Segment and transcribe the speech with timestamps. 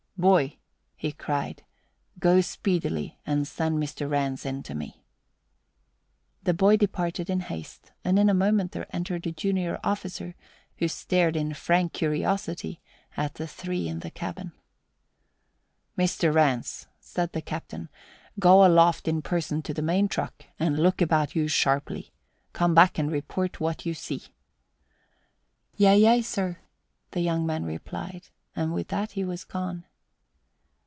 [0.17, 0.59] "Boy,"
[0.95, 1.63] he cried,
[2.19, 4.07] "go speedily and send Mr.
[4.07, 5.03] Rance in to me."
[6.43, 10.35] The boy departed in haste and in a moment there entered a junior officer,
[10.77, 12.83] who stared in frank curiosity
[13.17, 14.51] at the three in the cabin.
[15.97, 16.31] "Mr.
[16.31, 17.89] Rance," said the captain,
[18.39, 22.13] "go aloft in person to the main truck and look about you sharply.
[22.53, 24.25] Come back and report what you see."
[25.77, 26.59] "Yea, yea, sir,"
[27.09, 29.85] the young man replied, and with that he was gone.